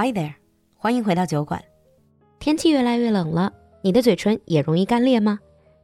[0.00, 0.32] Hi there，
[0.76, 1.62] 欢迎回到酒馆。
[2.38, 5.38] 天气越来越冷了，你的嘴唇也容易干裂吗？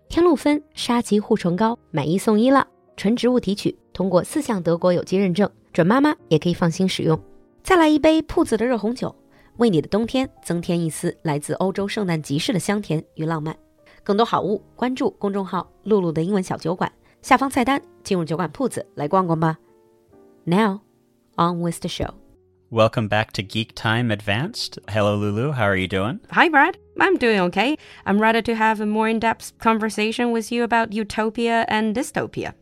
[0.08, 2.66] 天露芬沙棘护唇膏买一送一了，
[2.96, 7.20] 纯植物提取，通过四项德国有机认证，准妈妈也可以放心使用。
[7.62, 9.14] 再来一杯铺子的热红酒，
[9.58, 13.54] 为你的冬天增添一丝来自欧洲圣诞集市的香甜与浪漫。
[14.02, 19.58] 更多好物，关注公众号“露露的英文小酒馆”，下方菜单进入酒馆铺子来逛逛吧。
[20.44, 20.80] Now,
[21.36, 22.14] on with the show.
[22.70, 24.80] Welcome back to Geek Time Advanced.
[24.88, 25.52] Hello, Lulu.
[25.52, 26.18] How are you doing?
[26.32, 26.76] Hi, Brad.
[26.98, 27.76] I'm doing okay.
[28.04, 32.54] I'm ready to have a more in depth conversation with you about utopia and dystopia.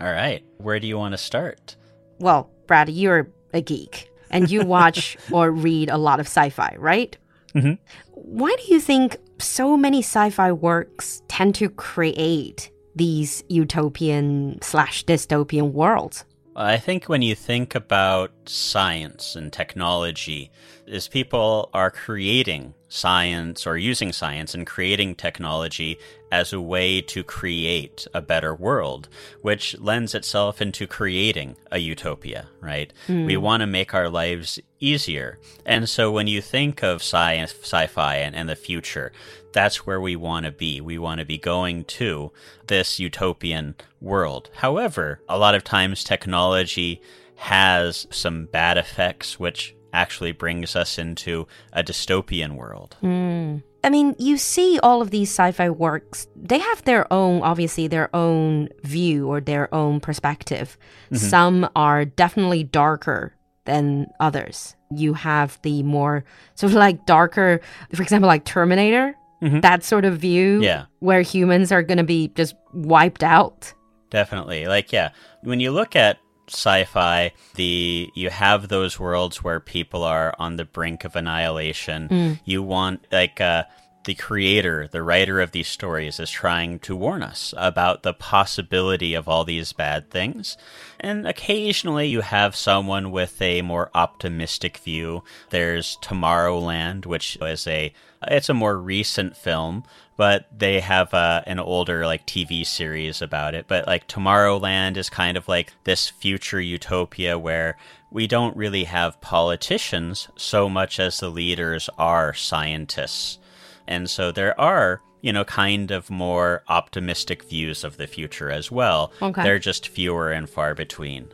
[0.00, 0.44] All right.
[0.58, 1.74] Where do you want to start?
[2.20, 6.76] Well, Brad, you're a geek and you watch or read a lot of sci fi,
[6.78, 7.18] right?
[7.56, 7.82] Mm-hmm.
[8.12, 15.04] Why do you think so many sci fi works tend to create these utopian slash
[15.04, 16.24] dystopian worlds?
[16.60, 20.50] I think when you think about science and technology,
[20.88, 25.98] is people are creating science or using science and creating technology
[26.32, 29.08] as a way to create a better world,
[29.42, 32.92] which lends itself into creating a utopia, right?
[33.06, 33.26] Hmm.
[33.26, 35.38] We want to make our lives easier.
[35.64, 39.12] And so when you think of science, sci-fi and, and the future,
[39.52, 40.80] that's where we want to be.
[40.80, 42.32] We want to be going to
[42.66, 44.50] this utopian world.
[44.54, 47.00] However, a lot of times technology
[47.36, 52.96] has some bad effects, which actually brings us into a dystopian world.
[53.00, 53.58] Hmm.
[53.84, 57.86] I mean, you see all of these sci fi works, they have their own, obviously,
[57.88, 60.76] their own view or their own perspective.
[61.12, 61.16] Mm-hmm.
[61.16, 64.74] Some are definitely darker than others.
[64.90, 66.24] You have the more
[66.54, 67.60] sort of like darker,
[67.94, 69.60] for example, like Terminator, mm-hmm.
[69.60, 70.86] that sort of view Yeah.
[70.98, 73.72] where humans are going to be just wiped out.
[74.10, 74.66] Definitely.
[74.66, 75.10] Like, yeah,
[75.42, 76.18] when you look at
[76.50, 82.38] sci-fi, the you have those worlds where people are on the brink of annihilation.
[82.44, 83.64] You want like uh
[84.04, 89.12] the creator, the writer of these stories is trying to warn us about the possibility
[89.12, 90.56] of all these bad things.
[90.98, 95.24] And occasionally you have someone with a more optimistic view.
[95.50, 97.92] There's Tomorrowland, which is a
[98.26, 99.84] it's a more recent film,
[100.18, 103.66] but they have uh, an older like TV series about it.
[103.68, 107.78] But like Tomorrowland is kind of like this future utopia where
[108.10, 113.38] we don't really have politicians so much as the leaders are scientists.
[113.86, 118.72] And so there are, you know, kind of more optimistic views of the future as
[118.72, 119.12] well.
[119.22, 119.42] Okay.
[119.44, 121.28] They're just fewer and far between.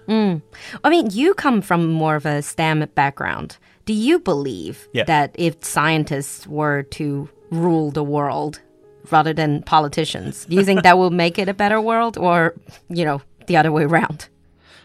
[0.85, 3.57] I mean, you come from more of a STEM background.
[3.87, 5.05] Do you believe Yeah.
[5.05, 8.61] that if scientists were to rule the world
[9.11, 12.55] rather than politicians, do you think that will make it a better world or,
[12.89, 14.29] you know, the other way around?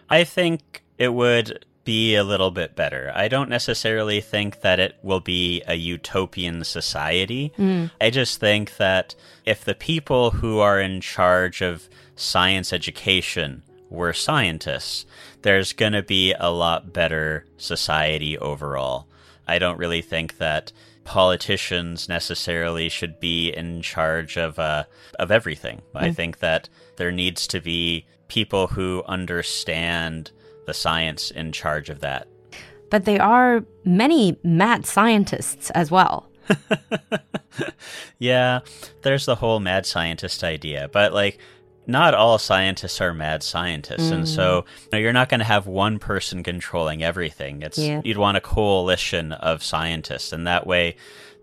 [0.09, 3.11] I think it would be a little bit better.
[3.15, 7.51] I don't necessarily think that it will be a utopian society.
[7.57, 7.89] Mm.
[7.99, 9.15] I just think that
[9.45, 15.05] if the people who are in charge of science education were scientists,
[15.41, 19.07] there's going to be a lot better society overall.
[19.49, 20.71] I don't really think that
[21.03, 24.83] politicians necessarily should be in charge of uh,
[25.17, 25.81] of everything.
[25.95, 30.31] I think that there needs to be people who understand
[30.67, 32.27] the science in charge of that.
[32.91, 36.29] But there are many mad scientists as well.
[38.19, 38.59] Yeah,
[39.01, 41.39] there's the whole mad scientist idea, but like
[41.89, 44.65] not all scientists are mad scientists, and so mm.
[44.65, 47.61] you know, you're not going to have one person controlling everything.
[47.61, 48.01] It's Yeah.
[48.03, 50.95] you'd want a coalition of scientists, and that way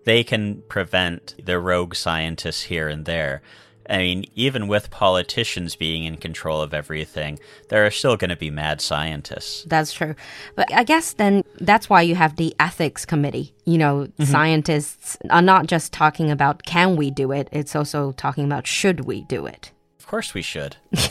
[0.05, 3.41] they can prevent the rogue scientists here and there.
[3.89, 8.35] I mean, even with politicians being in control of everything, there are still going to
[8.35, 9.63] be mad scientists.
[9.63, 10.15] That's true.
[10.55, 13.53] But I guess then that's why you have the ethics committee.
[13.65, 14.23] You know, mm-hmm.
[14.23, 19.01] scientists are not just talking about can we do it, it's also talking about should
[19.01, 19.71] we do it.
[20.07, 20.77] Course, we should.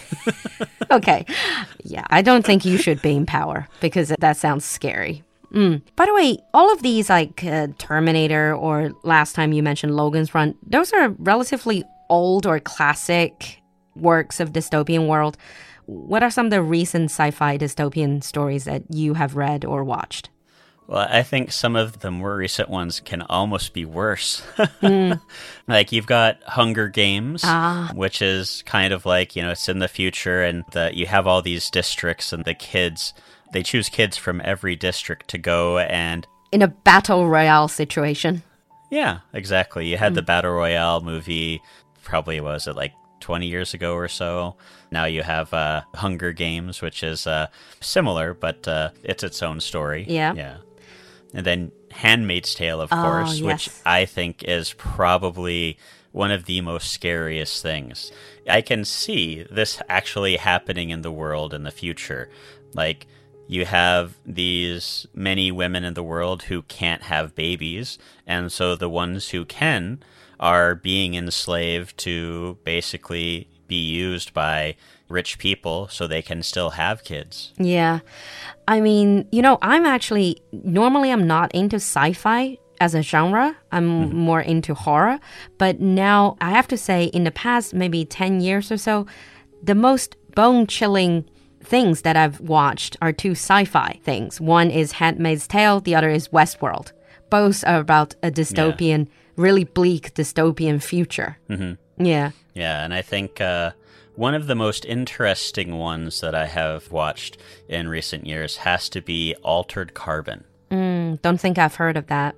[0.90, 1.24] Okay.
[1.84, 5.22] Yeah, I don't think you should be in power because that sounds scary.
[5.52, 5.82] Mm.
[5.96, 10.34] By the way, all of these, like uh, Terminator or last time you mentioned Logan's
[10.34, 13.60] Run, those are relatively old or classic
[13.94, 15.36] works of dystopian world.
[15.86, 19.84] What are some of the recent sci fi dystopian stories that you have read or
[19.84, 20.30] watched?
[20.88, 24.42] Well, I think some of the more recent ones can almost be worse.
[25.68, 27.44] Like you've got Hunger Games,
[27.94, 31.26] which is kind of like, you know, it's in the future and the, you have
[31.26, 33.12] all these districts and the kids,
[33.52, 38.42] they choose kids from every district to go and In a battle royale situation.
[38.90, 39.88] yeah, exactly.
[39.88, 41.60] You had the Battle Royale movie
[42.04, 44.54] probably was it like 20 years ago or so.
[44.92, 47.48] Now you have uh, Hunger Games, which is uh,
[47.80, 50.06] similar, but uh, it's its own story.
[50.08, 50.32] Yeah.
[50.34, 50.56] Yeah.
[51.36, 53.44] And then Handmaid's Tale, of oh, course, yes.
[53.44, 55.76] which I think is probably
[56.10, 58.10] one of the most scariest things.
[58.48, 62.30] I can see this actually happening in the world in the future.
[62.72, 63.06] Like,
[63.46, 68.88] you have these many women in the world who can't have babies, and so the
[68.88, 70.02] ones who can
[70.40, 74.74] are being enslaved to basically be used by
[75.08, 77.52] rich people so they can still have kids.
[77.58, 78.00] Yeah.
[78.66, 83.56] I mean, you know, I'm actually normally I'm not into sci-fi as a genre.
[83.72, 84.14] I'm mm -hmm.
[84.14, 85.18] more into horror,
[85.58, 89.06] but now I have to say in the past maybe 10 years or so,
[89.64, 91.24] the most bone-chilling
[91.68, 94.40] things that I've watched are two sci-fi things.
[94.40, 96.92] One is Handmaid's Tale, the other is Westworld.
[97.30, 99.44] Both are about a dystopian, yeah.
[99.44, 101.36] really bleak dystopian future.
[101.48, 101.76] Mm -hmm.
[101.98, 102.30] Yeah.
[102.54, 103.70] Yeah, and I think uh,
[104.16, 109.00] one of the most interesting ones that I have watched in recent years has to
[109.00, 110.44] be Altered Carbon.
[110.70, 112.34] Mm, don't think I've heard of that.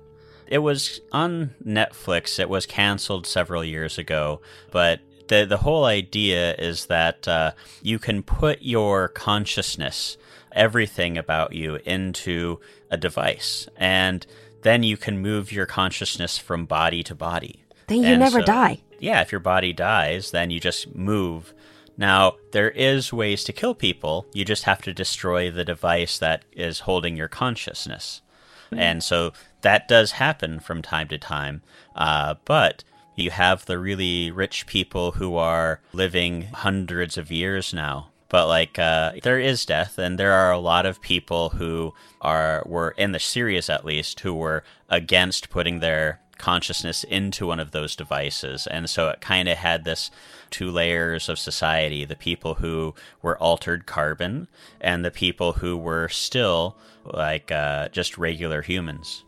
[0.47, 2.39] It was on Netflix.
[2.39, 4.41] It was canceled several years ago,
[4.71, 10.17] but the the whole idea is that uh, you can put your consciousness,
[10.51, 12.59] everything about you, into
[12.89, 14.25] a device, and
[14.63, 17.63] then you can move your consciousness from body to body.
[17.87, 21.53] Then you and never so, die yeah, if your body dies, then you just move.
[21.99, 24.25] Now, there is ways to kill people.
[24.33, 28.21] You just have to destroy the device that is holding your consciousness.
[28.67, 28.79] Mm-hmm.
[28.79, 31.61] And so that does happen from time to time.
[31.93, 32.85] Uh, but
[33.17, 38.11] you have the really rich people who are living hundreds of years now.
[38.29, 42.63] But like uh, there is death, and there are a lot of people who are
[42.65, 47.71] were in the series at least who were against putting their consciousness into one of
[47.71, 48.67] those devices.
[48.67, 50.11] And so it kind of had this
[50.51, 54.47] two layers of society the people who were altered carbon
[54.81, 59.23] and the people who were still like uh, just regular humans.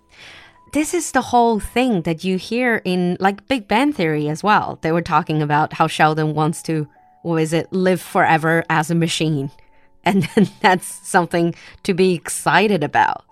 [0.73, 4.79] This is the whole thing that you hear in like Big Bang Theory as well.
[4.81, 6.87] They were talking about how Sheldon wants to,
[7.23, 9.51] what is it, live forever as a machine.
[10.03, 11.53] And then that's something
[11.83, 13.23] to be excited about.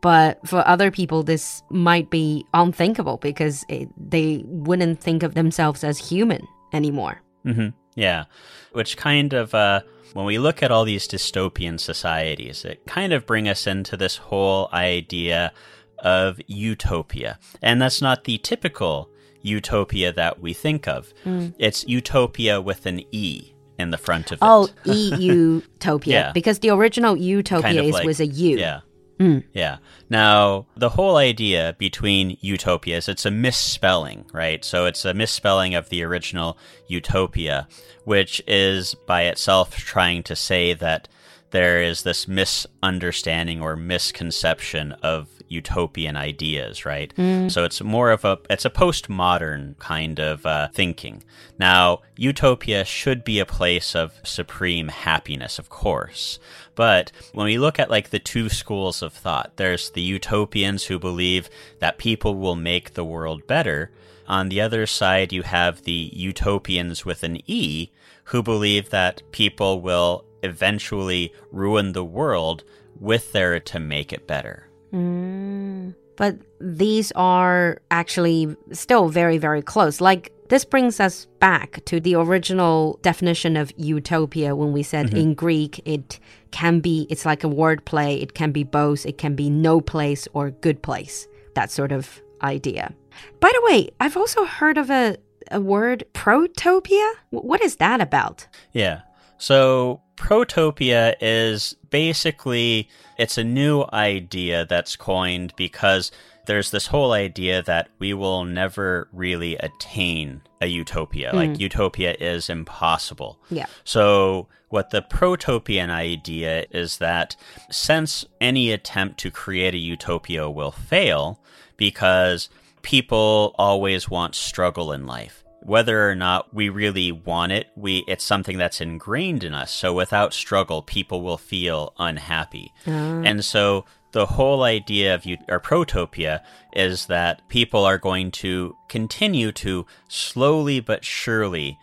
[0.00, 5.84] But for other people, this might be unthinkable because it, they wouldn't think of themselves
[5.84, 7.22] as human anymore.
[7.44, 7.68] Mm-hmm.
[7.94, 8.24] Yeah.
[8.72, 9.80] Which kind of, uh,
[10.12, 14.16] when we look at all these dystopian societies, it kind of bring us into this
[14.16, 15.52] whole idea
[15.98, 17.38] of utopia.
[17.62, 19.10] And that's not the typical
[19.42, 21.12] utopia that we think of.
[21.24, 21.54] Mm.
[21.58, 24.74] It's utopia with an E in the front of oh, it.
[24.86, 26.12] Oh, E utopia.
[26.12, 26.32] yeah.
[26.32, 28.58] Because the original utopia kind of is, like, was a U.
[28.58, 28.80] Yeah.
[29.18, 29.44] Mm.
[29.52, 29.78] Yeah.
[30.08, 34.64] Now, the whole idea between utopias, it's a misspelling, right?
[34.64, 36.56] So it's a misspelling of the original
[36.86, 37.66] utopia,
[38.04, 41.08] which is by itself trying to say that
[41.50, 47.12] there is this misunderstanding or misconception of utopian ideas, right?
[47.16, 47.50] Mm.
[47.50, 51.24] So it's more of a it's a postmodern kind of uh, thinking.
[51.58, 56.38] Now, utopia should be a place of supreme happiness, of course.
[56.74, 60.98] But when we look at like the two schools of thought, there's the utopians who
[60.98, 61.50] believe
[61.80, 63.90] that people will make the world better.
[64.26, 67.90] On the other side, you have the eutopians with an E
[68.24, 72.62] who believe that people will eventually ruin the world
[73.00, 74.67] with their to make it better.
[74.92, 80.00] Mm, but these are actually still very, very close.
[80.00, 85.12] Like, this brings us back to the original definition of utopia when we said mm
[85.12, 85.20] -hmm.
[85.22, 86.18] in Greek it
[86.50, 89.80] can be, it's like a word play, it can be both, it can be no
[89.80, 91.28] place or good place.
[91.54, 92.94] That sort of idea.
[93.40, 95.16] By the way, I've also heard of a,
[95.50, 97.08] a word, protopia.
[97.30, 98.46] What is that about?
[98.72, 99.00] Yeah.
[99.38, 106.10] So Protopia is basically it's a new idea that's coined because
[106.46, 111.30] there's this whole idea that we will never really attain a utopia.
[111.32, 111.34] Mm.
[111.34, 113.38] Like utopia is impossible.
[113.50, 113.66] Yeah.
[113.84, 117.36] So what the protopian idea is that
[117.70, 121.40] since any attempt to create a utopia will fail
[121.76, 122.48] because
[122.82, 128.24] people always want struggle in life whether or not we really want it, we it's
[128.24, 129.70] something that's ingrained in us.
[129.70, 132.72] So without struggle, people will feel unhappy.
[132.86, 132.90] Uh.
[132.90, 136.40] And so the whole idea of our protopia
[136.72, 141.78] is that people are going to continue to slowly but surely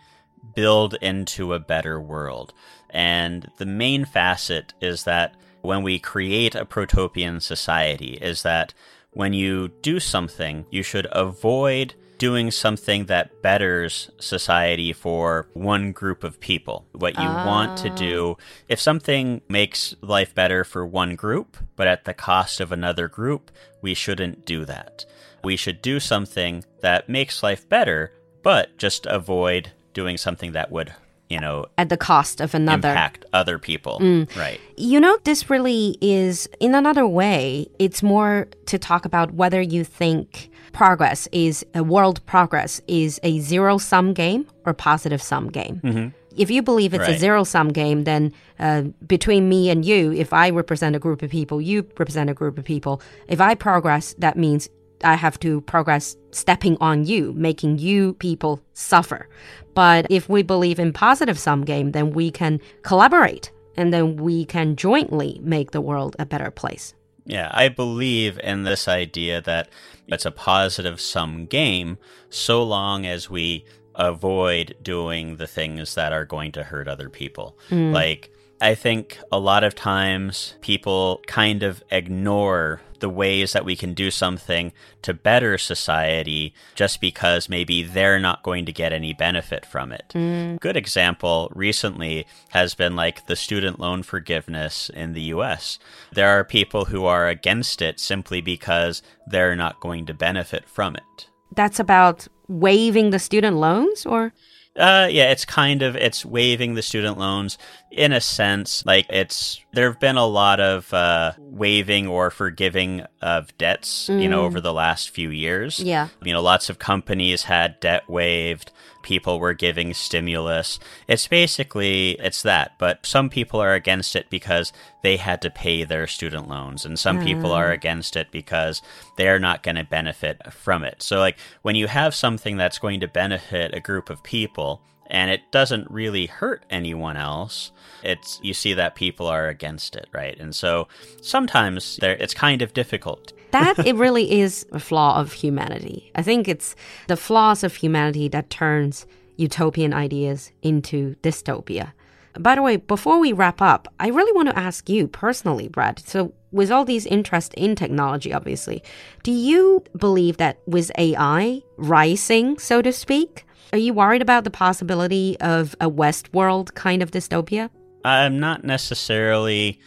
[0.56, 2.52] build into a better world.
[2.90, 8.74] And the main facet is that when we create a protopian society is that
[9.12, 16.24] when you do something, you should avoid doing something that betters society for one group
[16.24, 16.86] of people.
[16.92, 17.94] What you want to ah.
[17.94, 18.36] do,
[18.68, 23.50] if something makes life better for one group, but at the cost of another group,
[23.82, 25.04] we shouldn't do that.
[25.44, 30.94] We should do something that makes life better, but just avoid doing something that would
[31.28, 32.90] you know at the cost of another.
[32.90, 33.98] impact other people.
[34.36, 34.60] Right.
[34.76, 39.84] You know this really is in another way it's more to talk about whether you
[39.84, 46.12] think progress is a world progress is a zero sum game or positive sum game
[46.36, 50.32] if you believe it's a zero sum game, then uh, between me and you, if
[50.32, 53.00] I represent a group of people, you represent a group of people.
[53.26, 54.68] If I progress, that means
[55.04, 59.28] I have to progress stepping on you, making you people suffer.
[59.74, 64.44] But if we believe in positive sum game, then we can collaborate and then we
[64.44, 66.94] can jointly make the world a better place.
[67.26, 69.68] Yeah, I believe in this idea that
[70.06, 71.98] it's a positive sum game
[72.30, 73.64] so long as we
[73.96, 77.58] avoid doing the things that are going to hurt other people.
[77.70, 77.92] Mm.
[77.92, 83.76] Like, I think a lot of times people kind of ignore the ways that we
[83.76, 84.72] can do something
[85.02, 90.12] to better society just because maybe they're not going to get any benefit from it.
[90.14, 90.60] Mm.
[90.60, 95.78] Good example recently has been like the student loan forgiveness in the US.
[96.12, 100.96] There are people who are against it simply because they're not going to benefit from
[100.96, 101.28] it.
[101.54, 104.32] That's about waiving the student loans or?
[104.76, 107.56] Uh, yeah, it's kind of it's waiving the student loans
[107.90, 108.84] in a sense.
[108.84, 114.28] Like it's there have been a lot of uh, waiving or forgiving of debts, you
[114.28, 115.80] know, over the last few years.
[115.80, 116.08] Yeah.
[116.22, 118.70] you know, lots of companies had debt waived.
[119.06, 120.80] People were giving stimulus.
[121.06, 124.72] It's basically it's that, but some people are against it because
[125.04, 127.74] they had to pay their student loans, and some people are mm.
[127.74, 128.82] against it because
[129.16, 131.04] they're not going to benefit from it.
[131.04, 135.30] So, like when you have something that's going to benefit a group of people and
[135.30, 137.70] it doesn't really hurt anyone else,
[138.02, 140.36] it's you see that people are against it, right?
[140.40, 140.88] And so
[141.22, 146.10] sometimes there it's kind of difficult that it really is a flaw of humanity.
[146.14, 146.74] I think it's
[147.08, 151.92] the flaws of humanity that turns utopian ideas into dystopia.
[152.38, 155.98] By the way, before we wrap up, I really want to ask you personally, Brad.
[156.00, 158.82] So, with all these interest in technology, obviously,
[159.22, 164.50] do you believe that with AI rising, so to speak, are you worried about the
[164.50, 167.70] possibility of a Westworld kind of dystopia?
[168.04, 169.80] I'm not necessarily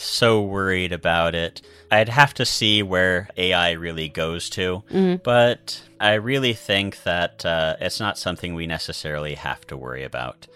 [0.00, 1.60] so worried about it.
[1.90, 4.82] I'd have to see where AI really goes to,
[5.24, 10.46] but I really think that uh, it's not something we necessarily have to worry about.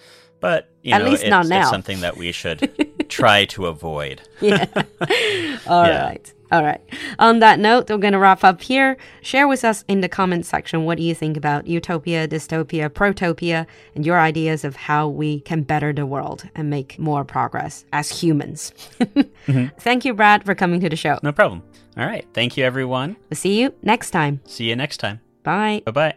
[0.41, 1.61] But you At know, least it's, not now.
[1.61, 2.71] it's something that we should
[3.09, 4.23] try to avoid.
[4.41, 4.67] Yeah.
[5.67, 6.33] All right.
[6.53, 6.83] All right.
[7.19, 8.99] On that note, we're going to wrap up here.
[9.23, 13.67] Share with us in the comment section what do you think about utopia, dystopia, protopia,
[13.95, 18.11] and your ideas of how we can better the world and make more progress as
[18.23, 18.73] humans.
[19.47, 19.75] Mm-hmm.
[19.81, 21.19] Thank you, Brad, for coming to the show.
[21.23, 21.65] No problem.
[21.97, 22.25] All right.
[22.33, 23.17] Thank you, everyone.
[23.29, 24.41] We'll see you next time.
[24.47, 25.21] See you next time.
[25.43, 25.83] Bye.
[25.85, 26.15] Bye bye.